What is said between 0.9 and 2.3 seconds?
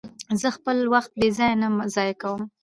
وخت بې ځایه نه ضایع